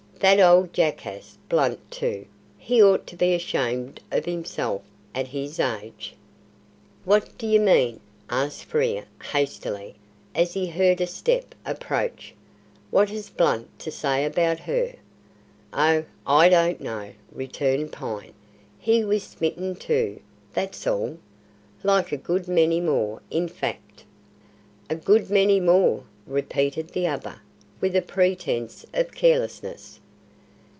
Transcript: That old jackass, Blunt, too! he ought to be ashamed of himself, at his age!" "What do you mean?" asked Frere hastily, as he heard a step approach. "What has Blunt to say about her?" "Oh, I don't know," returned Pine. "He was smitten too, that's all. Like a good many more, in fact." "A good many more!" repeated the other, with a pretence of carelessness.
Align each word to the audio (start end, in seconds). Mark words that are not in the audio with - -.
That 0.21 0.39
old 0.39 0.71
jackass, 0.71 1.39
Blunt, 1.49 1.79
too! 1.89 2.27
he 2.59 2.79
ought 2.79 3.07
to 3.07 3.15
be 3.15 3.33
ashamed 3.33 3.99
of 4.11 4.25
himself, 4.25 4.83
at 5.15 5.29
his 5.29 5.59
age!" 5.59 6.13
"What 7.05 7.35
do 7.39 7.47
you 7.47 7.59
mean?" 7.59 7.99
asked 8.29 8.65
Frere 8.65 9.05
hastily, 9.31 9.95
as 10.35 10.53
he 10.53 10.67
heard 10.67 11.01
a 11.01 11.07
step 11.07 11.55
approach. 11.65 12.35
"What 12.91 13.09
has 13.09 13.31
Blunt 13.31 13.79
to 13.79 13.89
say 13.89 14.23
about 14.23 14.59
her?" 14.59 14.93
"Oh, 15.73 16.03
I 16.27 16.49
don't 16.49 16.81
know," 16.81 17.13
returned 17.31 17.91
Pine. 17.91 18.33
"He 18.77 19.03
was 19.03 19.23
smitten 19.23 19.75
too, 19.75 20.19
that's 20.53 20.85
all. 20.85 21.17
Like 21.83 22.11
a 22.11 22.17
good 22.17 22.47
many 22.47 22.79
more, 22.79 23.23
in 23.31 23.47
fact." 23.47 24.03
"A 24.87 24.93
good 24.95 25.31
many 25.31 25.59
more!" 25.59 26.03
repeated 26.27 26.89
the 26.89 27.07
other, 27.07 27.41
with 27.79 27.95
a 27.95 28.03
pretence 28.03 28.85
of 28.93 29.11
carelessness. 29.15 29.97